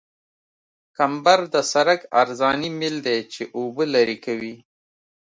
[0.97, 4.55] کمبر د سرک عرضاني میل دی چې اوبه لرې کوي